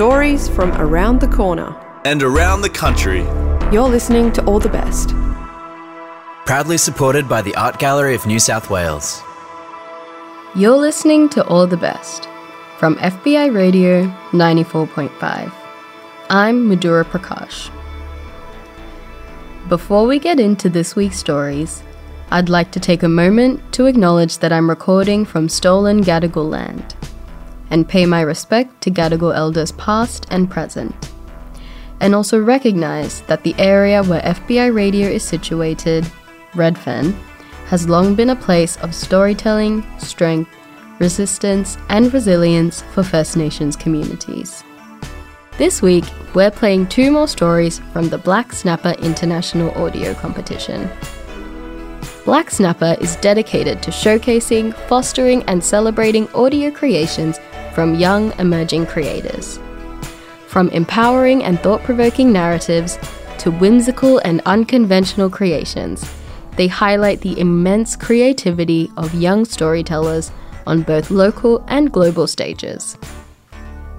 [0.00, 1.76] stories from around the corner.
[2.06, 3.20] And around the country.
[3.70, 5.10] You're listening to All the Best.
[6.46, 9.22] Proudly supported by the Art Gallery of New South Wales.
[10.54, 12.30] You're listening to All the Best
[12.78, 15.52] from FBI Radio 94.5.
[16.30, 17.68] I'm Madhuraa Prakash.
[19.68, 21.82] Before we get into this week's stories,
[22.30, 26.96] I'd like to take a moment to acknowledge that I'm recording from stolen Gadigal land
[27.70, 30.94] and pay my respect to Gadigal elders past and present.
[32.00, 36.10] And also recognize that the area where FBI Radio is situated,
[36.54, 37.12] Redfern,
[37.66, 40.50] has long been a place of storytelling, strength,
[40.98, 44.64] resistance, and resilience for First Nations communities.
[45.58, 50.88] This week, we're playing two more stories from the Black Snapper International Audio Competition.
[52.24, 57.38] Black Snapper is dedicated to showcasing, fostering, and celebrating audio creations
[57.74, 59.58] from young emerging creators.
[60.46, 62.98] From empowering and thought provoking narratives
[63.38, 66.04] to whimsical and unconventional creations,
[66.56, 70.30] they highlight the immense creativity of young storytellers
[70.66, 72.98] on both local and global stages.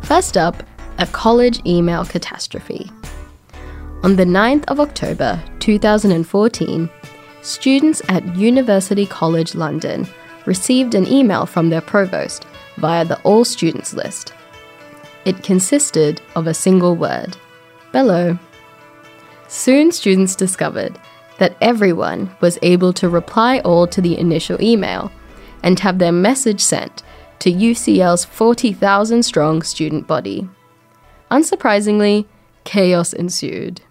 [0.01, 0.63] First up,
[0.97, 2.91] a college email catastrophe.
[4.03, 6.89] On the 9th of October 2014,
[7.41, 10.07] students at University College London
[10.45, 12.45] received an email from their provost
[12.81, 14.33] via the All Students list.
[15.23, 17.37] It consisted of a single word
[17.91, 18.39] bello.
[19.47, 20.97] Soon, students discovered
[21.37, 25.11] that everyone was able to reply all to the initial email
[25.63, 27.03] and have their message sent
[27.39, 30.47] to UCL's 40,000 strong student body.
[31.29, 32.25] Unsurprisingly,
[32.63, 33.81] chaos ensued.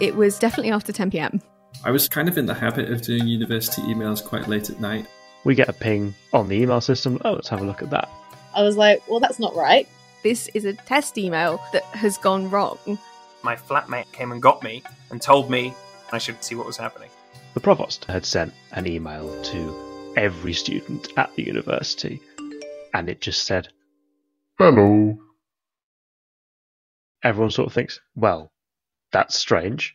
[0.00, 1.40] It was definitely after 10 pm.
[1.86, 5.06] I was kind of in the habit of doing university emails quite late at night.
[5.44, 7.20] We get a ping on the email system.
[7.24, 8.08] Oh, let's have a look at that.
[8.56, 9.86] I was like, well, that's not right.
[10.24, 12.98] This is a test email that has gone wrong.
[13.44, 14.82] My flatmate came and got me
[15.12, 15.74] and told me
[16.10, 17.08] I should see what was happening.
[17.54, 22.20] The provost had sent an email to every student at the university,
[22.94, 23.68] and it just said,
[24.58, 25.16] Hello.
[27.22, 28.50] Everyone sort of thinks, well,
[29.12, 29.94] that's strange.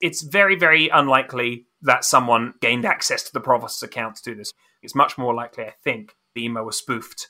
[0.00, 4.52] It's very, very unlikely that someone gained access to the provost's account to do this.
[4.80, 7.28] It's much more likely, I think, the email was spoofed.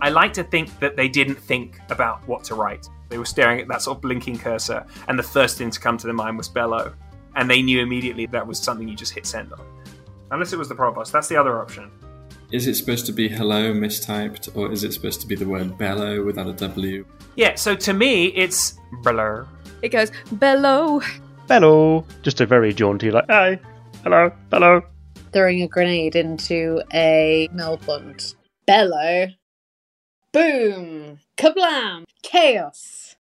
[0.00, 2.88] I like to think that they didn't think about what to write.
[3.10, 5.96] They were staring at that sort of blinking cursor, and the first thing to come
[5.98, 6.94] to their mind was bellow.
[7.36, 9.64] And they knew immediately that was something you just hit send on.
[10.32, 11.12] Unless it was the provost.
[11.12, 11.92] That's the other option.
[12.50, 15.78] Is it supposed to be hello mistyped, or is it supposed to be the word
[15.78, 17.06] bellow without a W?
[17.36, 18.74] Yeah, so to me, it's
[19.04, 19.46] bellow.
[19.80, 21.00] It goes, bellow.
[21.52, 22.06] Hello.
[22.22, 23.60] Just a very jaunty, like, hi,
[24.04, 24.80] hello, hello.
[25.34, 28.34] Throwing a grenade into a mill pond.
[28.66, 29.26] Bellow.
[30.32, 31.18] Boom!
[31.36, 32.04] Kablam!
[32.22, 33.16] Chaos!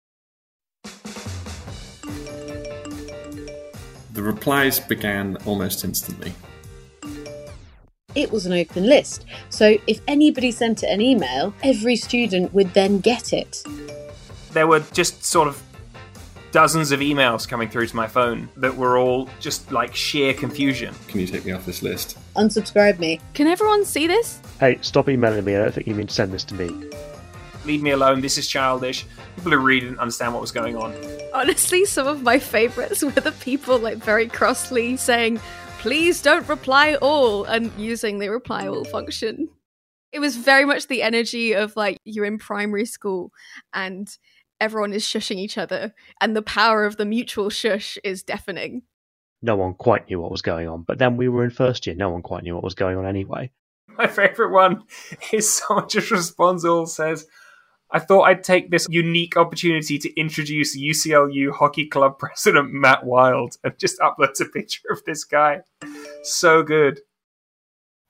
[4.12, 6.34] The replies began almost instantly.
[8.16, 12.74] It was an open list, so if anybody sent it an email, every student would
[12.74, 13.62] then get it.
[14.50, 15.62] There were just sort of
[16.52, 20.94] dozens of emails coming through to my phone that were all just like sheer confusion.
[21.08, 22.18] Can you take me off this list?
[22.34, 23.20] Unsubscribe me.
[23.34, 24.40] Can everyone see this?
[24.60, 25.56] Hey, stop emailing me.
[25.56, 26.90] I don't think you mean to send this to me.
[27.64, 28.20] Leave me alone.
[28.20, 29.04] This is childish.
[29.36, 30.94] People who read didn't understand what was going on.
[31.34, 35.40] Honestly, some of my favorites were the people like very crossly saying,
[35.78, 39.48] please don't reply all, and using the reply all function.
[40.12, 43.32] It was very much the energy of like you're in primary school
[43.74, 44.08] and
[44.60, 48.82] everyone is shushing each other, and the power of the mutual shush is deafening.
[49.42, 51.94] No one quite knew what was going on, but then we were in first year.
[51.94, 53.50] No one quite knew what was going on anyway.
[53.98, 54.82] My favourite one
[55.32, 57.26] is someone just responds all says,
[57.92, 63.56] I thought I'd take this unique opportunity to introduce UCLU Hockey Club President Matt Wild
[63.62, 65.60] and just uploads a picture of this guy.
[66.22, 67.00] So good.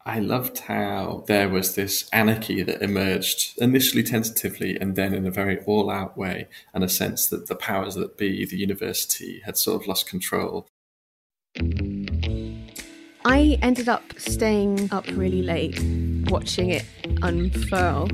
[0.08, 5.32] I loved how there was this anarchy that emerged initially tentatively and then in a
[5.32, 9.56] very all out way, and a sense that the powers that be, the university, had
[9.56, 10.68] sort of lost control.
[13.24, 15.82] I ended up staying up really late
[16.30, 16.84] watching it
[17.22, 18.08] unfurl.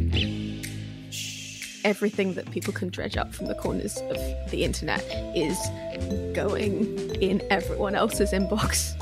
[1.85, 5.05] Everything that people can dredge up from the corners of the internet
[5.37, 5.59] is
[6.35, 8.97] going in everyone else's inbox.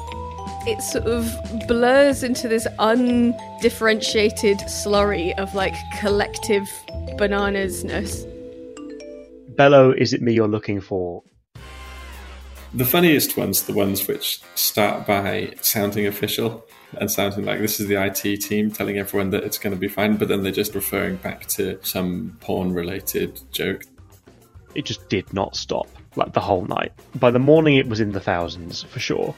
[0.67, 1.27] It sort of
[1.67, 6.69] blurs into this undifferentiated slurry of like collective
[7.19, 8.27] bananasness.
[9.57, 11.23] Bello, is it me you're looking for?
[12.73, 16.65] The funniest ones, the ones which start by sounding official
[16.99, 19.89] and sounding like this is the IT team telling everyone that it's going to be
[19.89, 23.83] fine, but then they're just referring back to some porn related joke.
[24.75, 26.93] It just did not stop, like the whole night.
[27.17, 29.35] By the morning, it was in the thousands for sure.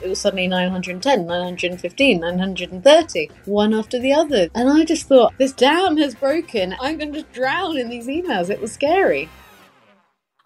[0.00, 4.48] It was suddenly 910, 915, 930, one after the other.
[4.54, 6.76] And I just thought, this dam has broken.
[6.80, 8.48] I'm going to drown in these emails.
[8.48, 9.28] It was scary.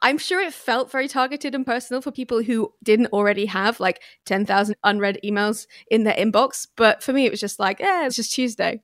[0.01, 4.03] I'm sure it felt very targeted and personal for people who didn't already have like
[4.27, 6.67] 10,000 unread emails in their inbox.
[6.77, 8.83] But for me, it was just like, yeah, it's just Tuesday.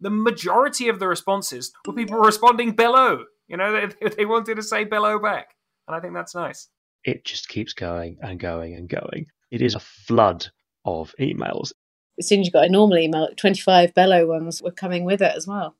[0.00, 3.24] The majority of the responses were people responding below.
[3.48, 5.48] You know, they, they wanted to say below back.
[5.88, 6.68] And I think that's nice.
[7.02, 9.26] It just keeps going and going and going.
[9.52, 10.48] It is a flood
[10.86, 11.72] of emails.
[12.18, 15.36] As soon as you got a normal email, 25 bellow ones were coming with it
[15.36, 15.76] as well.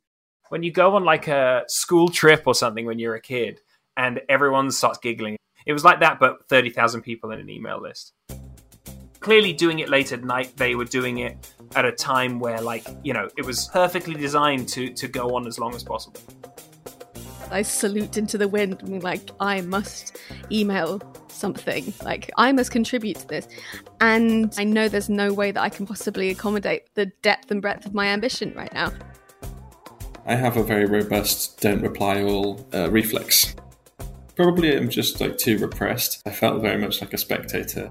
[0.50, 3.60] When you go on like a school trip or something when you're a kid,
[3.96, 5.36] and everyone starts giggling.
[5.66, 8.12] It was like that, but 30,000 people in an email list.
[9.20, 12.86] Clearly, doing it late at night, they were doing it at a time where, like,
[13.02, 16.20] you know, it was perfectly designed to, to go on as long as possible.
[17.50, 20.18] I salute into the wind and like, I must
[20.50, 20.98] email
[21.32, 21.92] something.
[22.02, 23.48] Like, I must contribute to this.
[24.00, 27.86] And I know there's no way that I can possibly accommodate the depth and breadth
[27.86, 28.92] of my ambition right now.
[30.24, 33.56] I have a very robust don't reply all uh, reflex.
[34.36, 36.22] Probably I'm just like too repressed.
[36.26, 37.90] I felt very much like a spectator.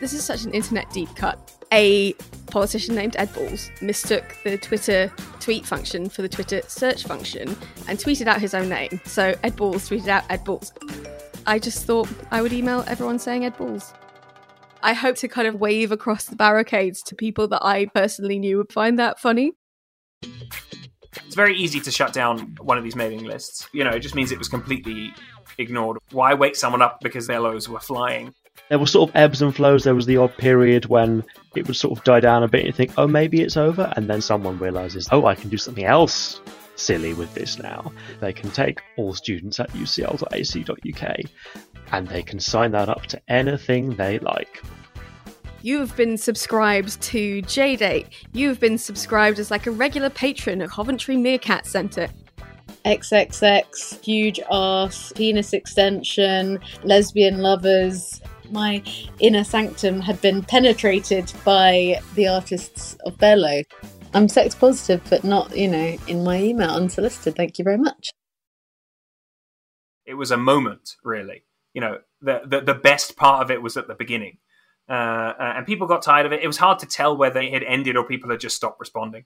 [0.00, 1.64] This is such an internet deep cut.
[1.72, 2.12] A
[2.48, 7.56] politician named Ed Balls mistook the Twitter tweet function for the Twitter search function
[7.88, 9.00] and tweeted out his own name.
[9.04, 10.72] So Ed Balls tweeted out Ed Balls.
[11.46, 13.92] I just thought I would email everyone saying Ed Balls.
[14.82, 18.58] I hope to kind of wave across the barricades to people that I personally knew
[18.58, 19.52] would find that funny.
[20.22, 23.68] It's very easy to shut down one of these mailing lists.
[23.72, 25.12] You know, it just means it was completely
[25.58, 25.98] ignored.
[26.10, 28.32] Why wake someone up because their lows were flying?
[28.68, 29.84] There were sort of ebbs and flows.
[29.84, 31.24] There was the odd period when
[31.54, 33.92] it would sort of die down a bit and you think, oh, maybe it's over.
[33.96, 36.40] And then someone realizes, oh, I can do something else
[36.82, 37.92] silly with this now.
[38.20, 41.16] They can take all students at ucl.ac.uk
[41.92, 44.62] and they can sign that up to anything they like.
[45.62, 48.06] You have been subscribed to JDate.
[48.32, 52.08] You have been subscribed as like a regular patron of Coventry Meerkat Centre.
[52.84, 58.20] XXX, huge ass, penis extension, lesbian lovers.
[58.50, 58.82] My
[59.20, 63.62] inner sanctum had been penetrated by the artists of Bello.
[64.14, 67.34] I'm sex positive, but not, you know, in my email unsolicited.
[67.34, 68.10] Thank you very much.
[70.04, 71.44] It was a moment, really.
[71.72, 74.38] You know, the, the, the best part of it was at the beginning
[74.88, 76.42] uh, uh, and people got tired of it.
[76.42, 79.24] It was hard to tell whether it had ended or people had just stopped responding.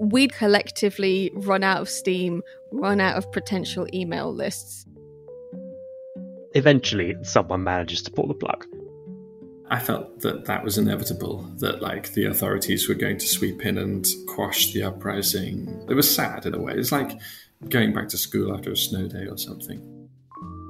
[0.00, 2.42] We'd collectively run out of steam,
[2.72, 4.84] run out of potential email lists.
[6.54, 8.66] Eventually, someone manages to pull the plug.
[9.72, 13.78] I felt that that was inevitable, that like the authorities were going to sweep in
[13.78, 15.84] and quash the uprising.
[15.88, 16.74] It was sad in a way.
[16.74, 17.18] It's like
[17.68, 20.02] going back to school after a snow day or something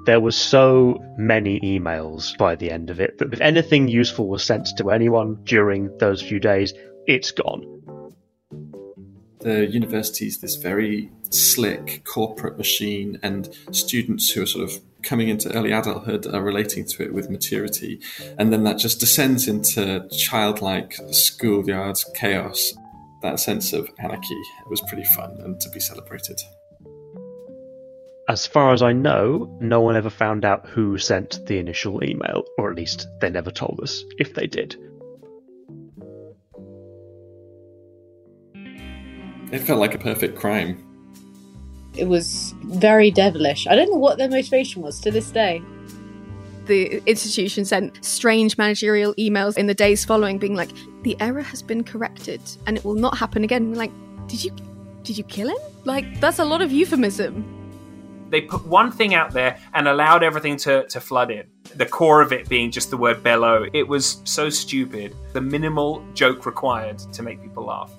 [0.05, 4.43] there was so many emails by the end of it that if anything useful was
[4.43, 6.75] sent to anyone during those few days,
[7.07, 7.69] it's gone.
[9.41, 15.29] The university is this very slick corporate machine, and students who are sort of coming
[15.29, 18.01] into early adulthood are relating to it with maturity.
[18.39, 22.73] And then that just descends into childlike schoolyard chaos.
[23.23, 26.41] That sense of anarchy was pretty fun and to be celebrated.
[28.29, 32.45] As far as I know, no one ever found out who sent the initial email,
[32.57, 34.77] or at least they never told us if they did.
[39.53, 40.92] It felt like a perfect crime.
[41.97, 43.67] It was very devilish.
[43.67, 45.63] I don't know what their motivation was to this day.
[46.67, 50.71] The institution sent strange managerial emails in the days following, being like,
[51.03, 53.91] "The error has been corrected, and it will not happen again." like,
[54.29, 54.53] did you,
[55.03, 55.59] did you kill him?
[55.85, 57.63] Like, that's a lot of euphemism
[58.33, 61.45] they put one thing out there and allowed everything to, to flood in.
[61.77, 63.67] The core of it being just the word bellow.
[63.75, 65.15] It was so stupid.
[65.35, 67.93] The minimal joke required to make people laugh.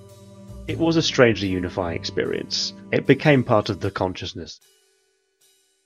[0.67, 2.73] It was a strangely unifying experience.
[2.91, 4.59] It became part of the consciousness.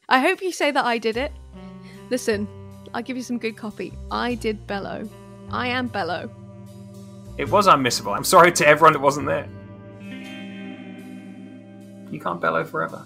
[0.07, 1.31] I hope you say that I did it.
[2.10, 2.48] Listen,
[2.93, 3.91] I'll give you some good copy.
[4.12, 5.10] I did bellow.
[5.51, 6.29] I am bellow.
[7.38, 8.15] It was unmissable.
[8.15, 9.48] I'm sorry to everyone that wasn't there.
[12.12, 13.05] You can't bellow forever.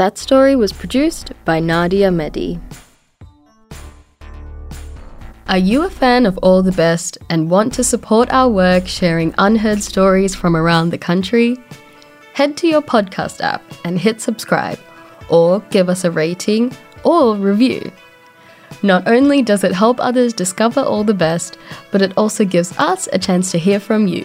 [0.00, 2.58] That story was produced by Nadia Mehdi.
[5.46, 9.34] Are you a fan of All the Best and want to support our work sharing
[9.36, 11.58] unheard stories from around the country?
[12.32, 14.78] Head to your podcast app and hit subscribe,
[15.28, 17.92] or give us a rating or review.
[18.82, 21.58] Not only does it help others discover all the best,
[21.90, 24.24] but it also gives us a chance to hear from you.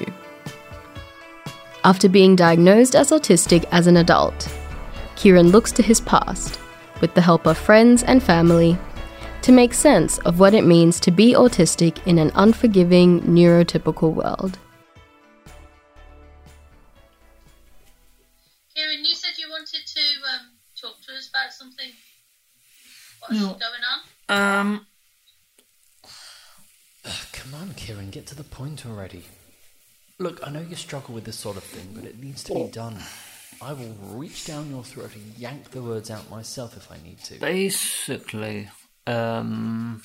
[1.84, 4.48] After being diagnosed as autistic as an adult,
[5.26, 6.60] Kieren looks to his past,
[7.02, 8.78] with the help of friends and family,
[9.42, 14.60] to make sense of what it means to be autistic in an unforgiving, neurotypical world.
[18.78, 20.02] Kieren, you said you wanted to
[20.32, 21.90] um, talk to us about something.
[23.22, 23.48] What's No.
[23.48, 23.84] going
[24.30, 24.60] on?
[24.60, 24.86] Um,
[27.34, 29.24] Come on, Kieren, get to the point already.
[30.20, 32.66] Look, I know you struggle with this sort of thing, but it needs to be
[32.66, 33.00] done.
[33.62, 37.20] I will reach down your throat and yank the words out myself if I need
[37.26, 37.40] to.
[37.40, 38.70] basically,
[39.08, 40.02] um,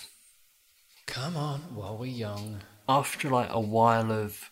[1.07, 2.61] Come on, while we're young.
[2.89, 4.51] after like a while of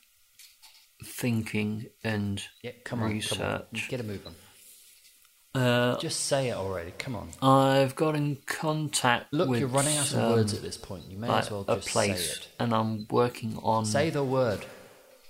[1.05, 3.67] thinking and Yeah, come on, research, come on.
[3.89, 4.35] Get a move on.
[5.55, 6.93] Uh, Just say it already.
[6.99, 7.31] Come on.
[7.41, 11.05] I've got in contact Look, with you're running out of um, words at this point.
[11.11, 12.49] You may like as well a just place, say it.
[12.61, 14.65] and I'm working on Say the word.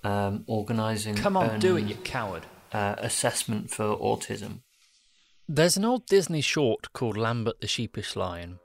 [0.05, 1.15] um, organising.
[1.15, 2.45] Come on, do it, you coward.
[2.73, 4.61] Uh, assessment for autism.
[5.49, 8.59] There's an old Disney short called Lambert the Sheepish Lion.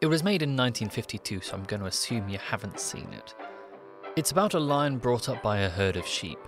[0.00, 3.34] It was made in 1952, so I'm going to assume you haven't seen it.
[4.14, 6.38] It's about a lion brought up by a herd of sheep.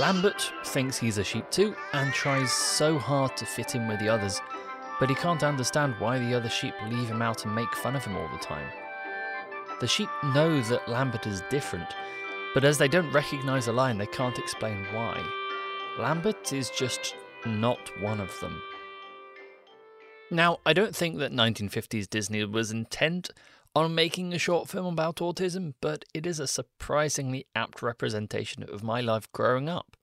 [0.00, 4.08] Lambert thinks he's a sheep too and tries so hard to fit in with the
[4.08, 4.40] others,
[4.98, 8.04] but he can't understand why the other sheep leave him out and make fun of
[8.04, 8.68] him all the time.
[9.80, 11.88] The sheep know that Lambert is different,
[12.52, 15.22] but as they don't recognize the lion, they can't explain why.
[15.98, 17.14] Lambert is just
[17.46, 18.60] not one of them.
[20.30, 23.30] Now, I don't think that 1950s Disney was intent
[23.74, 28.82] on making a short film about autism, but it is a surprisingly apt representation of
[28.82, 29.96] my life growing up.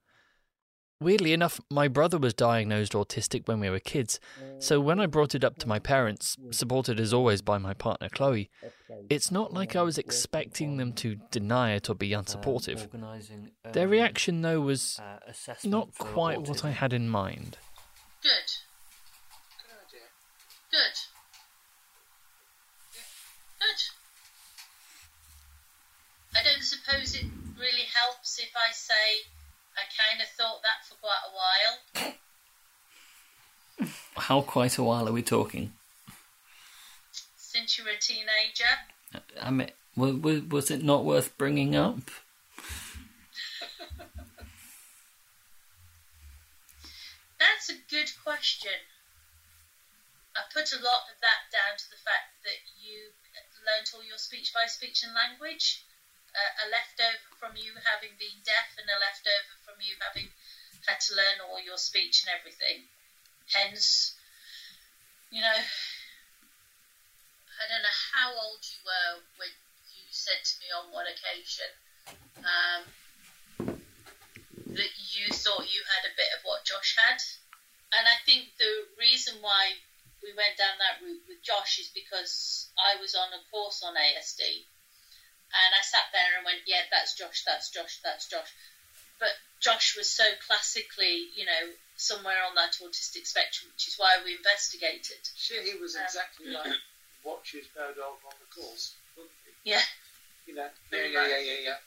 [1.04, 4.22] Weirdly enough, my brother was diagnosed autistic when we were kids,
[4.60, 8.08] so when I brought it up to my parents, supported as always by my partner
[8.08, 8.50] Chloe,
[9.10, 12.88] it's not like I was expecting them to deny it or be unsupportive.
[13.74, 17.58] Their reaction, though, was uh, not quite what I had in mind.
[18.22, 18.32] Good.
[19.58, 20.08] Good idea.
[20.72, 20.96] Good.
[23.60, 23.82] Good.
[26.34, 27.26] I don't suppose it
[27.60, 29.28] really helps if I say
[29.78, 32.14] I kind of thought that for quite a while.
[34.16, 35.74] How quite a while are we talking?
[37.36, 38.66] Since you were a teenager.
[39.42, 42.00] I mean, was, it not worth bringing up?
[47.40, 48.72] That's a good question.
[50.36, 53.14] I put a lot of that down to the fact that you
[53.66, 55.86] learnt all your speech by speech and language,
[56.34, 60.30] a leftover from you having been deaf, and a leftover from you having
[60.88, 62.84] had to learn all your speech and everything.
[63.54, 64.16] Hence,
[65.30, 65.60] you know,
[67.60, 69.54] I don't know how old you were when
[69.94, 71.72] you said to me on one occasion
[72.44, 72.82] um,
[74.74, 77.22] that you thought you had a bit of what Josh had.
[77.94, 79.78] And I think the reason why
[80.24, 83.94] we went down that route with Josh is because I was on a course on
[83.94, 84.66] ASD.
[85.54, 88.50] And I sat there and went, yeah, that's Josh, that's Josh, that's Josh.
[89.20, 91.64] But Josh was so classically, you know,
[91.96, 95.22] somewhere on that autistic spectrum, which is why we investigated.
[95.38, 96.74] Sure, he was exactly like
[97.22, 99.72] what she's heard of on the course, wasn't he?
[99.72, 99.86] Yeah.
[100.48, 101.80] You know, yeah, yeah, yeah, yeah, yeah.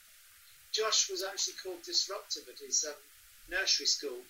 [0.72, 2.94] Josh was actually called disruptive at his um,
[3.50, 4.22] nursery school.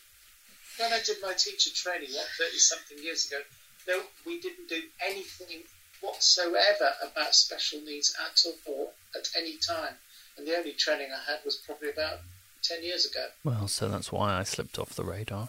[0.78, 3.40] When I did my teacher training, what, 30 something years ago,
[3.86, 5.62] no, we didn't do anything
[6.00, 9.94] whatsoever about special needs at all at any time.
[10.36, 12.20] And the only training I had was probably about
[12.62, 13.26] 10 years ago.
[13.44, 15.48] Well, so that's why I slipped off the radar.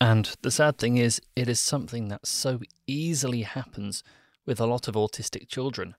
[0.00, 4.02] And the sad thing is, it is something that so easily happens
[4.46, 5.94] with a lot of autistic children.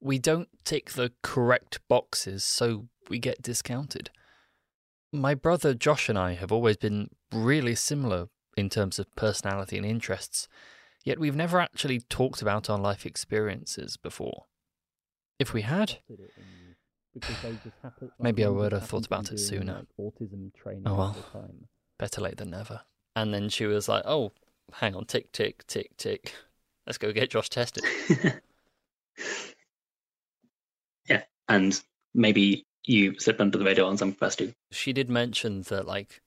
[0.00, 4.10] We don't tick the correct boxes, so we get discounted.
[5.12, 9.86] My brother Josh and I have always been really similar in terms of personality and
[9.86, 10.48] interests,
[11.04, 14.44] yet we've never actually talked about our life experiences before.
[15.38, 15.98] If we had,
[18.18, 19.82] maybe I would have thought about it sooner.
[19.98, 21.16] Oh well,
[21.98, 22.82] better late than never.
[23.14, 24.32] And then she was like, "Oh,
[24.74, 26.34] hang on, tick, tick, tick, tick.
[26.86, 27.84] Let's go get Josh tested."
[31.08, 31.80] Yeah, and
[32.14, 34.54] maybe you slipped under the radar on some capacity.
[34.70, 36.20] She did mention that like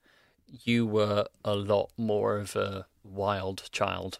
[0.47, 4.19] you were a lot more of a wild child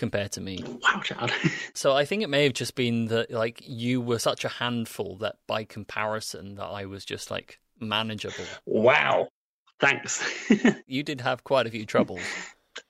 [0.00, 0.64] compared to me.
[0.82, 1.30] Wow, Chad.
[1.74, 5.16] So I think it may have just been that like you were such a handful
[5.18, 8.44] that by comparison that I was just like manageable.
[8.66, 9.28] Wow.
[9.78, 10.22] Thanks.
[10.86, 12.20] you did have quite a few troubles.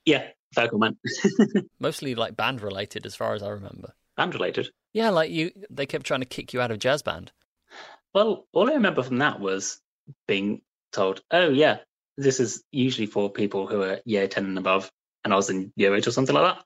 [0.05, 0.97] Yeah, fair comment.
[1.79, 3.93] Mostly like band related as far as I remember.
[4.17, 4.69] Band related?
[4.93, 7.31] Yeah, like you they kept trying to kick you out of jazz band.
[8.13, 9.79] Well, all I remember from that was
[10.27, 11.77] being told, "Oh yeah,
[12.17, 14.91] this is usually for people who are year ten and above,"
[15.23, 16.63] and I was in year eight or something like that.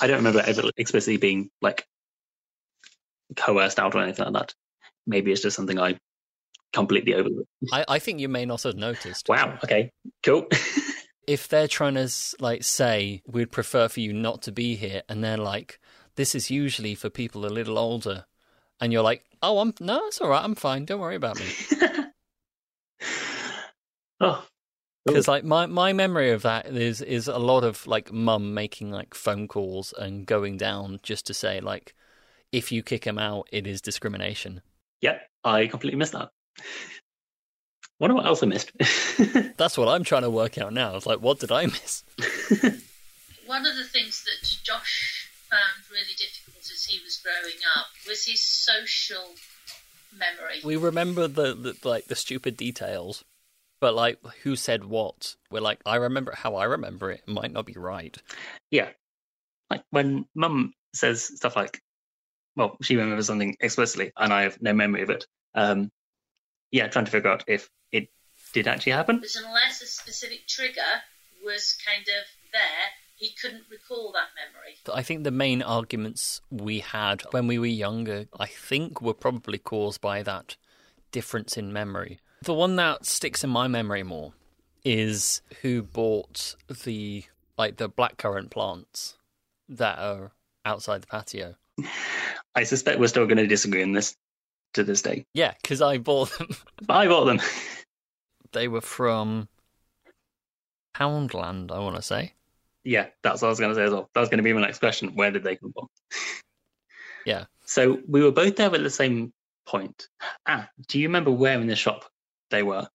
[0.00, 1.86] I don't remember ever explicitly being like
[3.36, 4.54] coerced out or anything like that.
[5.06, 5.98] Maybe it's just something I
[6.72, 7.48] completely overlooked.
[7.72, 9.28] I, I think you may not have noticed.
[9.28, 9.58] Wow.
[9.64, 9.90] Okay.
[10.22, 10.46] Cool.
[11.26, 15.22] if they're trying to like say we'd prefer for you not to be here, and
[15.22, 15.78] they're like,
[16.16, 18.26] this is usually for people a little older,
[18.80, 21.46] and you're like, oh, I'm no, it's all right, I'm fine, don't worry about me.
[24.20, 24.44] oh,
[25.10, 28.90] because like my my memory of that is is a lot of like mum making
[28.90, 31.94] like phone calls and going down just to say like,
[32.52, 34.62] if you kick him out, it is discrimination.
[35.02, 36.30] Yep, I completely missed that.
[37.98, 38.72] Wonder what else I missed.
[39.58, 40.96] That's what I'm trying to work out now.
[40.96, 42.02] It's like, what did I miss?
[43.46, 48.24] One of the things that Josh found really difficult as he was growing up was
[48.24, 49.34] his social
[50.12, 50.60] memory.
[50.64, 53.24] We remember the, the like the stupid details,
[53.80, 55.36] but like who said what?
[55.50, 57.22] We're like, I remember how I remember it.
[57.26, 58.16] It might not be right.
[58.70, 58.90] Yeah,
[59.70, 61.80] like when Mum says stuff like,
[62.56, 65.90] "Well, she remembers something explicitly, and I have no memory of it." Um,
[66.70, 68.08] yeah, trying to figure out if it
[68.52, 69.20] did actually happen.
[69.20, 71.02] But unless a specific trigger
[71.44, 72.60] was kind of there,
[73.16, 74.76] he couldn't recall that memory.
[74.92, 79.58] I think the main arguments we had when we were younger, I think, were probably
[79.58, 80.56] caused by that
[81.12, 82.18] difference in memory.
[82.42, 84.32] The one that sticks in my memory more
[84.82, 87.24] is who bought the
[87.58, 89.18] like the blackcurrant plants
[89.68, 90.32] that are
[90.64, 91.54] outside the patio.
[92.54, 94.16] I suspect we're still going to disagree on this
[94.74, 95.26] to this day.
[95.34, 96.48] Yeah, because I bought them.
[96.88, 97.40] I bought them.
[98.52, 99.48] they were from
[100.96, 102.32] Poundland, I want to say.
[102.84, 104.08] Yeah, that's what I was going to say as well.
[104.14, 105.14] That was going to be my next question.
[105.14, 105.88] Where did they come from?
[107.26, 107.44] Yeah.
[107.66, 109.34] So we were both there at the same
[109.66, 110.08] point.
[110.46, 112.10] Ah, do you remember where in the shop
[112.50, 112.88] they were?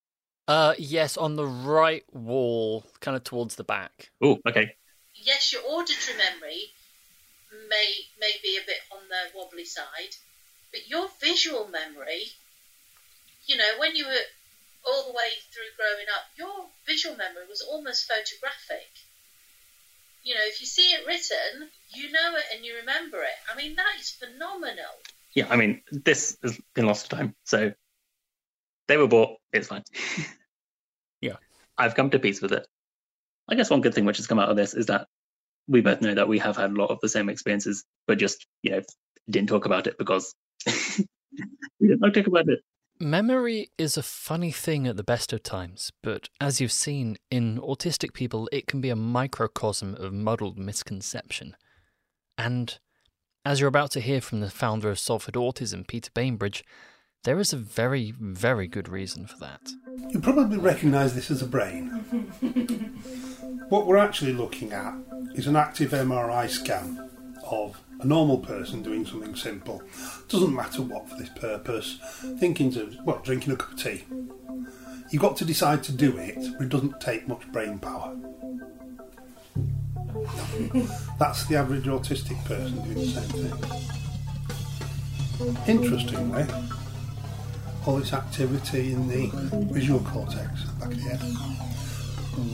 [0.48, 4.12] Uh, yes, on the right wall, kind of towards the back.
[4.22, 4.76] Oh, okay.
[5.16, 6.72] Yes, your auditory memory
[7.70, 10.16] may may be a bit on the wobbly side,
[10.72, 12.26] but your visual memory,
[13.48, 14.26] you know, when you were
[14.88, 18.92] all the way through growing up, your visual memory was almost photographic.
[20.24, 23.38] You know, if you see it written, you know it and you remember it.
[23.52, 24.94] I mean, that is phenomenal.
[25.34, 27.36] Yeah, I mean, this has been lost of time.
[27.46, 27.74] So
[28.88, 29.38] they were bought.
[29.54, 29.84] It's fine.
[31.22, 31.36] yeah.
[31.78, 32.66] I've come to peace with it.
[33.50, 35.08] I guess one good thing which has come out of this is that
[35.68, 38.46] we both know that we have had a lot of the same experiences, but just,
[38.64, 38.82] you know,
[39.30, 40.34] didn't talk about it because
[41.80, 42.60] we didn't talk about it.
[43.00, 47.60] Memory is a funny thing at the best of times, but as you've seen, in
[47.60, 51.58] autistic people, it can be a microcosm of muddled misconception.
[52.38, 52.80] And
[53.44, 56.64] as you're about to hear from the founder of Salford Autism, Peter Bainbridge,
[57.26, 59.72] there is a very, very good reason for that.
[60.12, 61.88] You probably recognise this as a brain.
[63.70, 64.94] what we're actually looking at
[65.34, 67.10] is an active MRI scan
[67.50, 69.82] of a normal person doing something simple.
[70.30, 71.98] Doesn't matter what for this purpose.
[72.40, 74.04] Thinking to, well, drinking a cup of tea.
[75.10, 78.16] You've got to decide to do it, but it doesn't take much brain power.
[81.18, 83.54] That's the average autistic person doing the same thing.
[85.68, 86.46] Interestingly,
[87.88, 89.28] all this activity in the
[89.72, 91.20] visual cortex back of the head.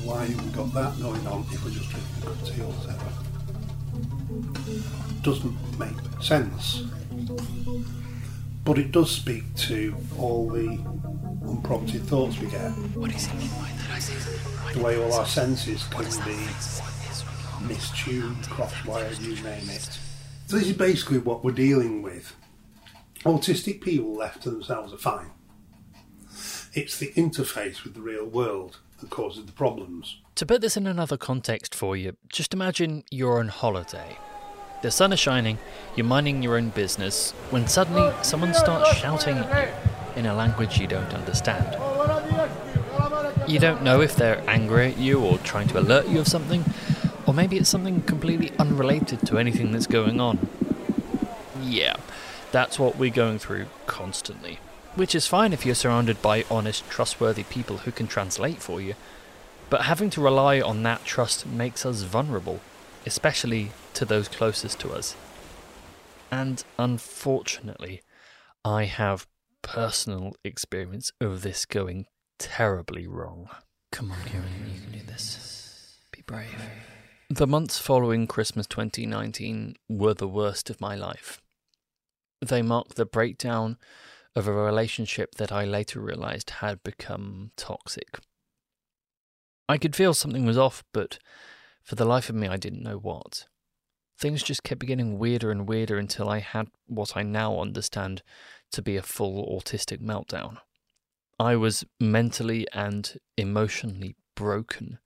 [0.04, 2.62] Why have we got that going on if we're just drinking a cup of tea
[2.62, 3.12] or whatever?
[5.22, 6.84] Doesn't make sense.
[8.64, 10.80] But it does speak to all the
[11.48, 12.70] unprompted thoughts we get.
[12.96, 14.74] What does he mean by that?
[14.74, 16.38] The way all our senses can be
[17.66, 20.00] mistuned, cross-wired, you name it.
[20.48, 22.36] So this is basically what we're dealing with.
[23.24, 25.30] Autistic people left to themselves are fine.
[26.74, 30.18] It's the interface with the real world that causes the problems.
[30.36, 34.18] To put this in another context for you, just imagine you're on holiday.
[34.82, 35.60] The sun is shining,
[35.96, 39.38] you're minding your own business, when suddenly someone starts shouting
[40.16, 41.78] in a language you don't understand.
[43.48, 46.66] You don't know if they're angry at you or trying to alert you of something,
[47.28, 50.50] or maybe it's something completely unrelated to anything that's going on.
[51.62, 51.98] Yeah,
[52.52, 54.60] that's what we're going through constantly.
[54.96, 58.96] Which is fine if you're surrounded by honest, trustworthy people who can translate for you.
[59.70, 62.60] But having to rely on that trust makes us vulnerable.
[63.06, 65.16] especially to those closest to us.
[66.32, 68.02] And unfortunately,
[68.64, 69.28] I have
[69.62, 72.06] personal experience of this going
[72.40, 73.50] terribly wrong.
[73.92, 75.98] Come on, Kieren, you can do this.
[76.12, 76.62] Be brave.
[77.30, 81.42] The months following Christmas 2019 were the worst of my life.
[82.42, 83.78] They marked the breakdown
[84.36, 88.20] of a relationship that I later realized had become toxic.
[89.70, 91.20] I could feel something was off, but
[91.84, 93.46] for the life of me, I didn't know what.
[94.18, 98.22] Things just kept getting weirder and weirder until I had what I now understand
[98.72, 100.58] to be a full autistic meltdown.
[101.40, 105.00] I was mentally and emotionally broken.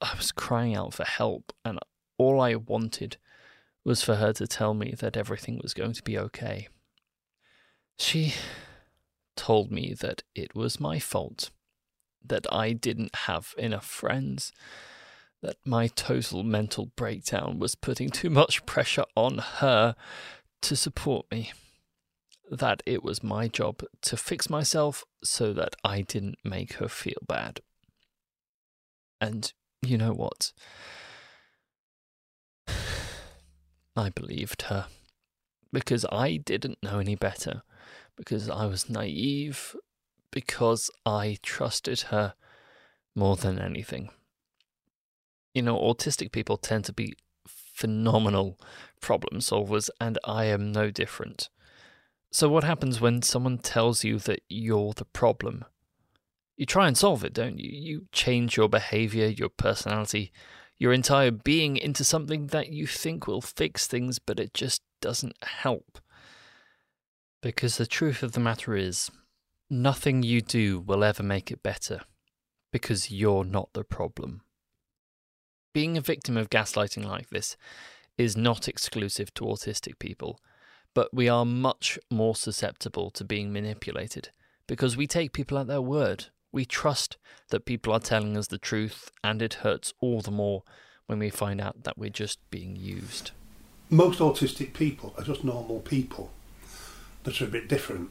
[0.00, 1.78] I was crying out for help, and
[2.16, 3.18] all I wanted
[3.88, 6.68] was for her to tell me that everything was going to be okay.
[7.98, 8.34] She
[9.34, 11.50] told me that it was my fault,
[12.22, 14.52] that I didn't have enough friends,
[15.40, 19.96] that my total mental breakdown was putting too much pressure on her
[20.60, 21.52] to support me,
[22.50, 27.22] that it was my job to fix myself so that I didn't make her feel
[27.26, 27.60] bad.
[29.18, 30.52] And you know what?
[33.98, 34.86] I believed her
[35.72, 37.62] because I didn't know any better,
[38.16, 39.76] because I was naive,
[40.30, 42.34] because I trusted her
[43.14, 44.10] more than anything.
[45.54, 47.14] You know, autistic people tend to be
[47.46, 48.58] phenomenal
[49.00, 51.48] problem solvers, and I am no different.
[52.30, 55.64] So, what happens when someone tells you that you're the problem?
[56.56, 57.70] You try and solve it, don't you?
[57.70, 60.32] You change your behavior, your personality,
[60.78, 65.36] your entire being into something that you think will fix things, but it just doesn't
[65.42, 65.98] help.
[67.42, 69.10] Because the truth of the matter is,
[69.70, 72.00] nothing you do will ever make it better,
[72.72, 74.42] because you're not the problem.
[75.74, 77.56] Being a victim of gaslighting like this
[78.16, 80.40] is not exclusive to autistic people,
[80.94, 84.30] but we are much more susceptible to being manipulated
[84.66, 86.26] because we take people at their word.
[86.52, 87.16] We trust
[87.50, 90.62] that people are telling us the truth, and it hurts all the more
[91.06, 93.30] when we find out that we're just being used.
[93.90, 96.30] Most autistic people are just normal people
[97.24, 98.10] that are a bit different.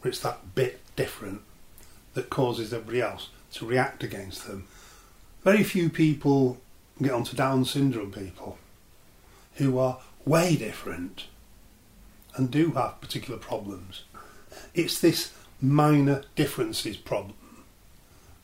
[0.00, 1.42] But it's that bit different
[2.14, 4.66] that causes everybody else to react against them.
[5.42, 6.60] Very few people
[7.00, 8.58] get onto Down syndrome people
[9.54, 11.26] who are way different
[12.36, 14.04] and do have particular problems.
[14.74, 15.32] It's this
[15.62, 17.36] minor differences problem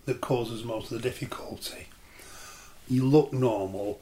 [0.05, 1.89] that causes most of the difficulty.
[2.89, 4.01] You look normal,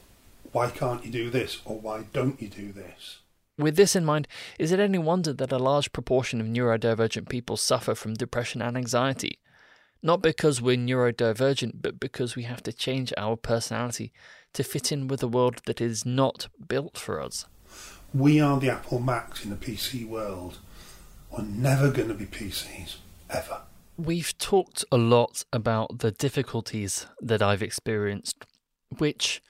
[0.53, 3.19] why can't you do this or why don't you do this?
[3.59, 7.57] With this in mind, is it any wonder that a large proportion of neurodivergent people
[7.57, 9.39] suffer from depression and anxiety?
[10.03, 14.13] Not because we're neurodivergent, but because we have to change our personality
[14.53, 17.47] to fit in with a world that is not built for us.
[18.13, 20.59] We are the Apple Macs in a PC world.
[21.31, 22.97] We're never going to be PCs,
[23.31, 23.63] ever.
[23.97, 28.45] We've talked a lot about the difficulties that I've experienced,
[28.99, 29.43] which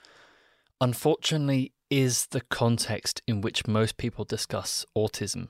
[0.81, 5.49] unfortunately is the context in which most people discuss autism.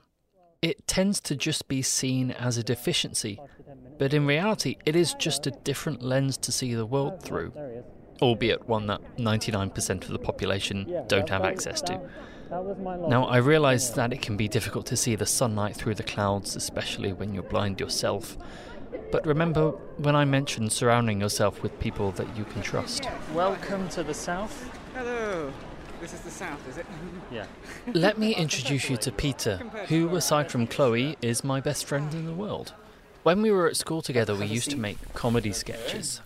[0.61, 3.39] It tends to just be seen as a deficiency,
[3.99, 7.53] but in reality, it is just a different lens to see the world through,
[8.21, 12.01] albeit one that 99% of the population don't have access to.
[12.49, 16.55] Now, I realise that it can be difficult to see the sunlight through the clouds,
[16.55, 18.37] especially when you're blind yourself.
[19.11, 23.07] But remember when I mentioned surrounding yourself with people that you can trust.
[23.33, 24.69] Welcome to the south.
[24.93, 25.51] Hello.
[25.99, 26.85] This is the south, is it?
[27.31, 27.45] Yeah.
[27.93, 29.57] Let me introduce you to Peter,
[29.89, 32.73] who, aside from Chloe, is my best friend in the world.
[33.23, 36.21] When we were at school together, we used to make comedy sketches.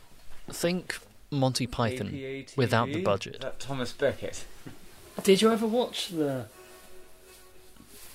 [0.48, 1.00] Think
[1.32, 3.44] Monty Python without the budget.
[3.58, 4.46] Thomas Beckett.
[5.24, 6.46] Did you ever watch the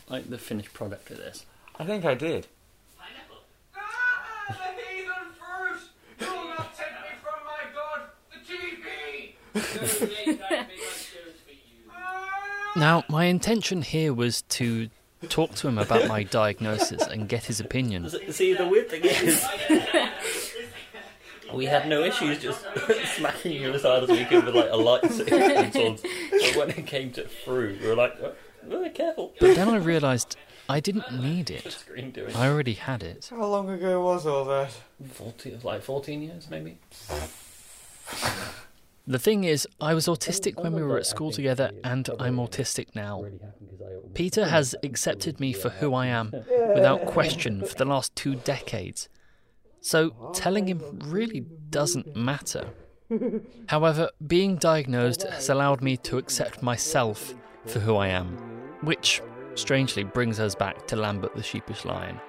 [0.09, 1.47] like the finished product of this?
[1.79, 2.47] I think I did.
[12.77, 14.91] Now, my intention here was to
[15.31, 18.11] talk to him about my diagnosis and get his opinion.
[18.31, 19.47] See, the weird thing is,
[21.55, 22.67] we had no issues just
[23.17, 25.73] smacking you as hard as we could with like a lightsaber.
[25.73, 26.01] sword.
[26.47, 28.35] But when it came to through, we were like, oh,
[28.71, 29.35] oh, careful.
[29.41, 30.37] But then I realised
[30.69, 31.73] I didn't need it.
[31.73, 32.35] Screen doing.
[32.35, 33.29] I already had it.
[33.31, 34.73] How long ago was all that?
[35.13, 36.79] 14, like 14 years, maybe?
[39.09, 42.89] The thing is, I was autistic when we were at school together, and I'm autistic
[42.97, 43.25] now.
[44.15, 46.33] Peter has accepted me for who I am
[46.75, 49.09] without question for the last two decades.
[49.81, 52.71] So telling him really doesn't matter.
[53.69, 57.35] However, being diagnosed has allowed me to accept myself
[57.67, 58.37] for who I am,
[58.83, 59.23] which
[59.55, 62.21] strangely brings us back to Lambert the sheepish lion.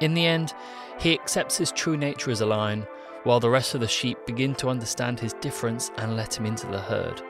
[0.00, 0.52] In the end,
[0.98, 2.86] he accepts his true nature as a lion,
[3.22, 6.66] while the rest of the sheep begin to understand his difference and let him into
[6.66, 7.22] the herd.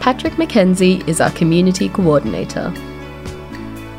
[0.00, 2.72] Patrick McKenzie is our community coordinator.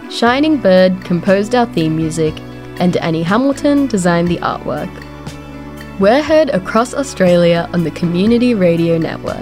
[0.09, 2.33] Shining Bird composed our theme music,
[2.79, 4.89] and Annie Hamilton designed the artwork.
[6.01, 9.37] We're heard across Australia on the Community Radio Network,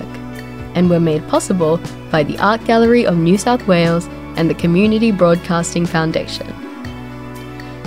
[0.76, 1.80] and were made possible
[2.12, 6.54] by the Art Gallery of New South Wales and the Community Broadcasting Foundation.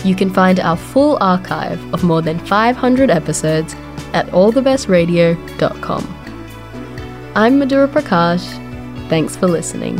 [0.06, 3.74] You can find our full archive of more than 500 episodes
[4.14, 6.04] at allthebestradio.com.
[7.34, 8.46] I'm Madhuraa Prakash.
[9.10, 9.98] Thanks for listening.